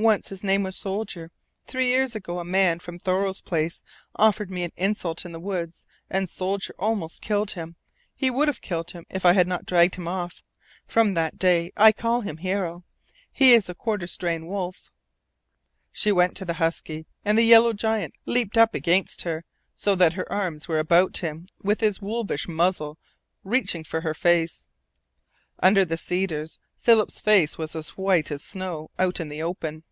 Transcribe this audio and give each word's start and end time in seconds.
"Once 0.00 0.28
his 0.28 0.44
name 0.44 0.62
was 0.62 0.76
Soldier. 0.76 1.32
Three 1.66 1.88
years 1.88 2.14
ago 2.14 2.38
a 2.38 2.44
man 2.44 2.78
from 2.78 3.00
Thoreau's 3.00 3.40
Place 3.40 3.82
offered 4.14 4.48
me 4.48 4.62
an 4.62 4.70
insult 4.76 5.24
in 5.24 5.32
the 5.32 5.40
woods, 5.40 5.86
and 6.08 6.30
Soldier 6.30 6.72
almost 6.78 7.20
killed 7.20 7.50
him. 7.52 7.74
He 8.14 8.30
would 8.30 8.46
have 8.46 8.60
killed 8.60 8.92
him 8.92 9.06
if 9.10 9.26
I 9.26 9.32
had 9.32 9.48
not 9.48 9.66
dragged 9.66 9.96
him 9.96 10.06
off. 10.06 10.40
From 10.86 11.14
that 11.14 11.36
day 11.36 11.72
I 11.76 11.90
called 11.90 12.22
him 12.26 12.36
Hero. 12.36 12.84
He 13.32 13.52
is 13.54 13.68
a 13.68 13.74
quarter 13.74 14.06
strain 14.06 14.46
wolf." 14.46 14.92
She 15.90 16.12
went 16.12 16.36
to 16.36 16.44
the 16.44 16.54
husky, 16.54 17.04
and 17.24 17.36
the 17.36 17.42
yellow 17.42 17.72
giant 17.72 18.14
leaped 18.24 18.56
up 18.56 18.76
against 18.76 19.22
her, 19.22 19.44
so 19.74 19.96
that 19.96 20.12
her 20.12 20.30
arms 20.30 20.68
were 20.68 20.78
about 20.78 21.16
him, 21.16 21.48
with 21.64 21.80
his 21.80 22.00
wolfish 22.00 22.46
muzzle 22.46 22.98
reaching 23.42 23.82
for 23.82 24.02
her 24.02 24.14
face. 24.14 24.68
Under 25.58 25.84
the 25.84 25.98
cedars 25.98 26.60
Philip's 26.78 27.20
face 27.20 27.58
was 27.58 27.74
as 27.74 27.88
white 27.96 28.30
as 28.30 28.42
the 28.42 28.48
snow 28.48 28.92
out 28.96 29.18
in 29.18 29.28
the 29.28 29.42
open. 29.42 29.82